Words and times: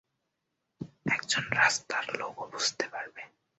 একজন 1.05 1.43
রাস্তার 1.53 2.05
লোকও 2.19 2.45
বুঝতে 2.53 2.85
পারে। 2.87 3.21